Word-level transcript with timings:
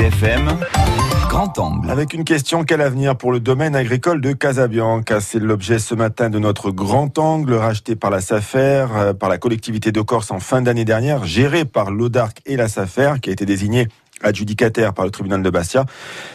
RCFM, 0.00 0.56
Grand 1.28 1.58
Angle. 1.58 1.90
Avec 1.90 2.14
une 2.14 2.24
question, 2.24 2.64
quel 2.64 2.80
avenir 2.80 3.16
pour 3.16 3.32
le 3.32 3.38
domaine 3.38 3.76
agricole 3.76 4.22
de 4.22 4.32
Casabianca? 4.32 5.20
C'est 5.20 5.38
l'objet 5.38 5.78
ce 5.78 5.94
matin 5.94 6.30
de 6.30 6.38
notre 6.38 6.70
Grand 6.70 7.18
Angle, 7.18 7.52
racheté 7.52 7.96
par 7.96 8.08
la 8.08 8.22
SAFER, 8.22 8.86
euh, 8.94 9.12
par 9.12 9.28
la 9.28 9.36
collectivité 9.36 9.92
de 9.92 10.00
Corse 10.00 10.30
en 10.30 10.40
fin 10.40 10.62
d'année 10.62 10.86
dernière, 10.86 11.26
géré 11.26 11.66
par 11.66 11.90
l'Audarc 11.90 12.40
et 12.46 12.56
la 12.56 12.68
SAFER, 12.68 13.16
qui 13.20 13.28
a 13.28 13.34
été 13.34 13.44
désigné 13.44 13.88
adjudicataire 14.22 14.94
par 14.94 15.04
le 15.04 15.10
tribunal 15.10 15.42
de 15.42 15.50
Bastia. 15.50 15.84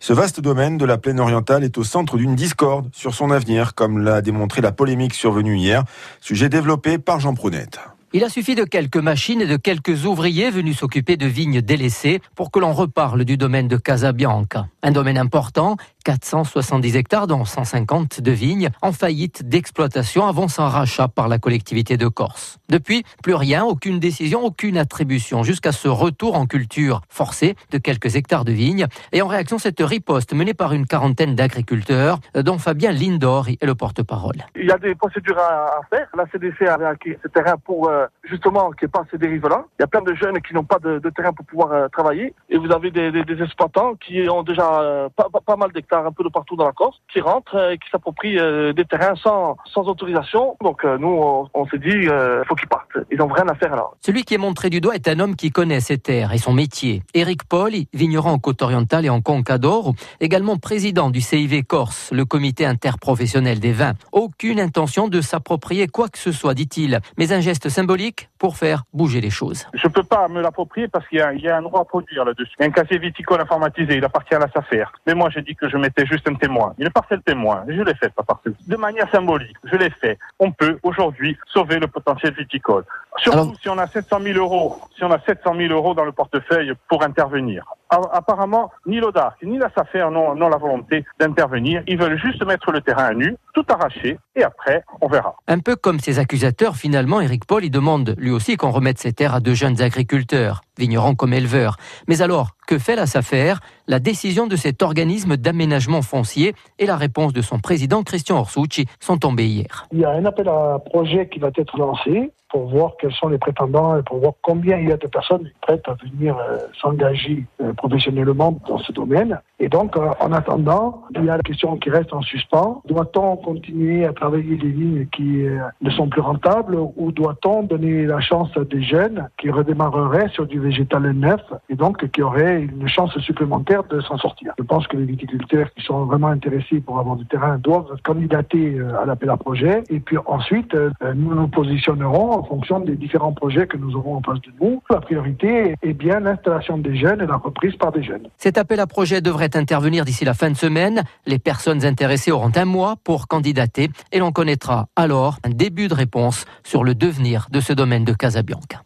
Ce 0.00 0.14
vaste 0.14 0.40
domaine 0.40 0.78
de 0.78 0.86
la 0.86 0.96
plaine 0.96 1.20
orientale 1.20 1.62
est 1.62 1.76
au 1.76 1.84
centre 1.84 2.16
d'une 2.16 2.36
discorde 2.36 2.88
sur 2.94 3.14
son 3.14 3.30
avenir, 3.30 3.74
comme 3.74 4.02
l'a 4.02 4.22
démontré 4.22 4.62
la 4.62 4.72
polémique 4.72 5.12
survenue 5.12 5.58
hier, 5.58 5.84
sujet 6.22 6.48
développé 6.48 6.96
par 6.96 7.20
Jean 7.20 7.34
Prounette. 7.34 7.78
Il 8.12 8.24
a 8.24 8.28
suffi 8.28 8.56
de 8.56 8.64
quelques 8.64 8.96
machines 8.96 9.40
et 9.40 9.46
de 9.46 9.56
quelques 9.56 10.04
ouvriers 10.04 10.50
venus 10.50 10.78
s'occuper 10.78 11.16
de 11.16 11.26
vignes 11.26 11.60
délaissées 11.60 12.20
pour 12.34 12.50
que 12.50 12.58
l'on 12.58 12.72
reparle 12.72 13.24
du 13.24 13.36
domaine 13.36 13.68
de 13.68 13.76
Casabianca. 13.76 14.66
Un 14.82 14.90
domaine 14.90 15.16
important, 15.16 15.76
470 16.04 16.96
hectares 16.96 17.26
dont 17.26 17.44
150 17.44 18.20
de 18.20 18.30
vignes, 18.32 18.70
en 18.82 18.92
faillite 18.92 19.48
d'exploitation 19.48 20.26
avant 20.26 20.48
son 20.48 20.66
rachat 20.66 21.08
par 21.08 21.28
la 21.28 21.38
collectivité 21.38 21.96
de 21.96 22.08
Corse. 22.08 22.58
Depuis, 22.68 23.04
plus 23.22 23.34
rien, 23.34 23.64
aucune 23.64 23.98
décision, 23.98 24.44
aucune 24.44 24.78
attribution, 24.78 25.42
jusqu'à 25.42 25.72
ce 25.72 25.88
retour 25.88 26.36
en 26.36 26.46
culture 26.46 27.00
forcé 27.08 27.56
de 27.70 27.78
quelques 27.78 28.16
hectares 28.16 28.44
de 28.44 28.52
vignes. 28.52 28.86
Et 29.12 29.22
en 29.22 29.26
réaction, 29.26 29.58
cette 29.58 29.80
riposte 29.80 30.32
menée 30.32 30.54
par 30.54 30.72
une 30.72 30.86
quarantaine 30.86 31.34
d'agriculteurs, 31.34 32.20
dont 32.34 32.58
Fabien 32.58 32.92
Lindor 32.92 33.48
est 33.48 33.64
le 33.64 33.74
porte-parole. 33.74 34.44
Il 34.54 34.66
y 34.66 34.72
a 34.72 34.78
des 34.78 34.94
procédures 34.94 35.38
à, 35.38 35.80
faire. 35.90 36.08
La 36.16 36.26
CDC 36.30 36.66
a 36.66 36.88
acquis 36.88 37.14
ce 37.22 37.28
terrain 37.28 37.56
pour 37.64 37.88
euh, 37.88 38.06
justement 38.30 38.70
qu'il 38.70 38.86
n'y 38.86 38.90
ait 38.90 38.98
pas 38.98 39.04
ces 39.10 39.18
dérives-là. 39.18 39.64
Il 39.78 39.82
y 39.82 39.84
a 39.84 39.86
plein 39.86 40.02
de 40.02 40.14
jeunes 40.14 40.40
qui 40.40 40.54
n'ont 40.54 40.64
pas 40.64 40.78
de, 40.78 40.98
terrain 41.10 41.32
pour 41.32 41.44
pouvoir 41.46 41.72
euh, 41.72 41.88
travailler. 41.88 42.34
Et 42.48 42.56
vous 42.56 42.70
avez 42.72 42.90
des, 42.90 43.10
exploitants 43.42 43.94
qui 43.94 44.28
ont 44.28 44.42
déjà 44.42 44.80
euh, 44.80 45.08
pas, 45.16 45.56
mal 45.56 45.72
d'hectares 45.72 46.06
un 46.06 46.12
peu 46.12 46.24
de 46.24 46.28
partout 46.28 46.56
dans 46.56 46.66
la 46.66 46.72
Corse, 46.72 46.96
qui 47.12 47.20
rentrent 47.20 47.72
et 47.72 47.78
qui 47.78 47.88
s'approprient 47.90 48.38
des 48.74 48.84
terrains 48.84 49.14
sans, 49.16 49.56
sans 49.66 49.82
autorisation. 49.88 50.56
Donc 50.62 50.84
nous, 50.84 51.48
on, 51.54 51.66
s'est 51.66 51.78
dit, 51.78 51.88
il 51.90 52.42
faut 52.46 52.54
qu'ils 52.54 52.68
partent. 52.68 52.98
Ils 53.10 53.18
n'ont 53.18 53.28
rien 53.28 53.48
à 53.48 53.54
faire 53.54 53.74
là. 53.74 53.86
Celui 54.00 54.24
qui 54.24 54.34
est 54.34 54.38
montré 54.38 54.70
du 54.70 54.80
doigt 54.80 54.94
est 54.94 55.08
un 55.08 55.18
homme 55.20 55.36
qui 55.36 55.50
connaît 55.50 55.80
ses 55.80 55.98
terres 55.98 56.32
et 56.32 56.38
son 56.38 56.52
métier. 56.52 57.02
Éric 57.14 57.44
Paul, 57.44 57.72
vigneron 57.92 58.30
en 58.30 58.38
Côte-Orientale 58.38 59.06
et 59.06 59.10
en 59.10 59.20
Concador, 59.20 59.94
également 60.20 60.56
président 60.56 61.10
du 61.10 61.20
CIV 61.20 61.62
Corse, 61.64 62.10
le 62.12 62.24
comité 62.24 62.66
interprofessionnel 62.66 63.60
des 63.60 63.72
vins. 63.72 63.94
Aucune 64.12 64.60
intention 64.60 65.08
de 65.08 65.20
s'approprier 65.20 65.86
quoi 65.86 66.08
que 66.08 66.18
ce 66.18 66.32
soit, 66.32 66.54
dit-il, 66.54 67.00
mais 67.18 67.32
un 67.32 67.40
geste 67.40 67.68
symbolique 67.68 68.19
pour 68.38 68.56
faire 68.56 68.84
bouger 68.92 69.20
les 69.20 69.30
choses. 69.30 69.66
Je 69.74 69.86
ne 69.86 69.92
peux 69.92 70.02
pas 70.02 70.28
me 70.28 70.40
l'approprier 70.40 70.88
parce 70.88 71.06
qu'il 71.08 71.18
y, 71.18 71.48
a 71.48 71.56
un 71.56 71.62
droit 71.62 71.80
à 71.80 71.84
produire 71.84 72.24
là-dessus. 72.24 72.52
Il 72.58 72.66
un 72.66 72.70
casier 72.70 72.98
viticole 72.98 73.40
informatisé, 73.40 73.96
il 73.96 74.04
appartient 74.04 74.34
à 74.34 74.38
la 74.38 74.50
SAFER. 74.50 74.84
Mais 75.06 75.14
moi, 75.14 75.28
j'ai 75.30 75.42
dit 75.42 75.54
que 75.54 75.68
je 75.68 75.76
mettais 75.76 76.06
juste 76.06 76.28
un 76.28 76.34
témoin. 76.34 76.74
Une 76.78 76.90
parcelle 76.90 77.22
témoin, 77.22 77.64
je 77.68 77.82
l'ai 77.82 77.94
fait, 77.94 78.12
pas 78.14 78.22
parcelle. 78.22 78.54
De 78.66 78.76
manière 78.76 79.10
symbolique, 79.10 79.56
je 79.64 79.76
l'ai 79.76 79.90
fait. 79.90 80.18
On 80.38 80.52
peut 80.52 80.78
aujourd'hui 80.82 81.36
sauver 81.46 81.78
le 81.78 81.86
potentiel 81.86 82.34
viticole. 82.34 82.84
Surtout 83.16 83.54
si 83.60 83.68
on 83.68 83.78
a 83.78 83.86
700 83.86 84.20
000 84.20 84.38
euros, 84.38 84.80
si 84.96 85.04
on 85.04 85.10
a 85.10 85.20
700 85.20 85.54
000 85.56 85.72
euros 85.72 85.94
dans 85.94 86.04
le 86.04 86.12
portefeuille 86.12 86.72
pour 86.88 87.02
intervenir. 87.02 87.64
Apparemment, 87.90 88.70
ni 88.86 89.00
l'audace 89.00 89.34
ni 89.42 89.58
la 89.58 89.68
SAFER 89.74 90.08
n'ont 90.10 90.48
la 90.48 90.56
volonté 90.56 91.04
d'intervenir. 91.18 91.82
Ils 91.88 91.98
veulent 91.98 92.18
juste 92.18 92.44
mettre 92.44 92.70
le 92.70 92.80
terrain 92.80 93.06
à 93.06 93.14
nu, 93.14 93.36
tout 93.52 93.64
arracher, 93.68 94.18
et 94.36 94.44
après, 94.44 94.84
on 95.00 95.08
verra. 95.08 95.34
Un 95.48 95.58
peu 95.58 95.74
comme 95.74 95.98
ses 95.98 96.18
accusateurs, 96.18 96.76
finalement, 96.76 97.20
Eric 97.20 97.46
Paul, 97.46 97.64
il 97.64 97.70
demande 97.70 98.14
lui 98.16 98.30
aussi 98.30 98.56
qu'on 98.56 98.70
remette 98.70 98.98
ses 98.98 99.12
terres 99.12 99.34
à 99.34 99.40
de 99.40 99.54
jeunes 99.54 99.82
agriculteurs, 99.82 100.62
vignerons 100.78 101.14
comme 101.14 101.32
éleveurs. 101.32 101.76
Mais 102.06 102.22
alors, 102.22 102.50
que 102.66 102.78
fait 102.78 102.94
la 102.94 103.06
SAFER 103.06 103.54
La 103.88 103.98
décision 103.98 104.46
de 104.46 104.54
cet 104.54 104.82
organisme 104.82 105.36
d'aménagement 105.36 106.02
foncier 106.02 106.54
et 106.78 106.86
la 106.86 106.96
réponse 106.96 107.32
de 107.32 107.42
son 107.42 107.58
président, 107.58 108.04
Christian 108.04 108.38
Orsucci, 108.38 108.86
sont 109.00 109.18
tombées 109.18 109.46
hier. 109.46 109.86
Il 109.90 109.98
y 109.98 110.04
a 110.04 110.10
un 110.10 110.24
appel 110.24 110.48
à 110.48 110.78
projet 110.78 111.28
qui 111.28 111.40
va 111.40 111.48
être 111.56 111.76
lancé 111.76 112.30
pour 112.50 112.68
voir 112.68 112.94
quels 112.98 113.12
sont 113.12 113.28
les 113.28 113.38
prétendants 113.38 113.96
et 113.96 114.02
pour 114.02 114.18
voir 114.18 114.34
combien 114.42 114.76
il 114.78 114.88
y 114.88 114.92
a 114.92 114.96
de 114.96 115.06
personnes 115.06 115.50
prêtes 115.60 115.86
à 115.88 115.94
venir 115.94 116.36
euh, 116.36 116.58
s'engager 116.80 117.46
euh, 117.62 117.72
professionnellement 117.74 118.58
dans 118.66 118.78
ce 118.78 118.92
domaine. 118.92 119.40
Et 119.62 119.68
donc, 119.68 119.96
euh, 119.96 120.08
en 120.20 120.32
attendant, 120.32 121.02
il 121.14 121.26
y 121.26 121.30
a 121.30 121.36
la 121.36 121.42
question 121.42 121.76
qui 121.76 121.90
reste 121.90 122.12
en 122.14 122.22
suspens. 122.22 122.82
Doit-on 122.88 123.36
continuer 123.36 124.06
à 124.06 124.12
travailler 124.14 124.56
des 124.56 124.68
lignes 124.68 125.06
qui 125.12 125.44
ne 125.82 125.90
sont 125.90 126.08
plus 126.08 126.22
rentables 126.22 126.76
ou 126.76 127.12
doit-on 127.12 127.62
donner 127.62 128.06
la 128.06 128.20
chance 128.20 128.48
à 128.56 128.64
des 128.64 128.82
jeunes 128.82 129.28
qui 129.38 129.50
redémarreraient 129.50 130.28
sur 130.30 130.46
du 130.46 130.58
végétal 130.58 131.10
neuf 131.12 131.42
et 131.68 131.74
donc 131.74 132.08
qui 132.10 132.22
auraient 132.22 132.62
une 132.62 132.88
chance 132.88 133.16
supplémentaire 133.18 133.84
de 133.84 134.00
s'en 134.00 134.16
sortir? 134.16 134.54
Je 134.58 134.64
pense 134.64 134.86
que 134.86 134.96
les 134.96 135.04
viticulteurs 135.04 135.68
qui 135.74 135.84
sont 135.84 136.06
vraiment 136.06 136.28
intéressés 136.28 136.80
pour 136.80 136.98
avoir 136.98 137.16
du 137.16 137.26
terrain 137.26 137.58
doivent 137.58 137.90
candidater 138.02 138.78
à 139.00 139.04
l'appel 139.04 139.28
à 139.28 139.36
projet. 139.36 139.82
Et 139.90 140.00
puis 140.00 140.16
ensuite, 140.26 140.74
nous 141.14 141.34
nous 141.34 141.48
positionnerons 141.48 142.32
en 142.32 142.44
fonction 142.44 142.80
des 142.80 142.96
différents 142.96 143.32
projets 143.32 143.66
que 143.66 143.76
nous 143.76 143.94
aurons 143.94 144.16
en 144.16 144.22
face 144.22 144.40
de 144.40 144.52
nous. 144.60 144.82
La 144.88 145.00
priorité 145.00 145.74
est 145.82 145.92
bien 145.92 146.20
l'installation 146.20 146.78
des 146.78 146.96
jeunes 146.96 147.20
et 147.20 147.26
la 147.26 147.36
reprise 147.36 147.76
par 147.76 147.92
des 147.92 148.02
jeunes. 148.02 148.28
Cet 148.38 148.56
appel 148.56 148.80
à 148.80 148.86
projet 148.86 149.20
intervenir 149.56 150.04
d'ici 150.04 150.24
la 150.24 150.34
fin 150.34 150.50
de 150.50 150.56
semaine. 150.56 151.04
Les 151.26 151.38
personnes 151.38 151.84
intéressées 151.84 152.30
auront 152.30 152.52
un 152.54 152.64
mois 152.64 152.96
pour 153.04 153.28
candidater 153.28 153.90
et 154.12 154.18
l'on 154.18 154.32
connaîtra 154.32 154.88
alors 154.96 155.38
un 155.44 155.50
début 155.50 155.88
de 155.88 155.94
réponse 155.94 156.44
sur 156.64 156.84
le 156.84 156.94
devenir 156.94 157.48
de 157.50 157.60
ce 157.60 157.72
domaine 157.72 158.04
de 158.04 158.12
Casabianca. 158.12 158.82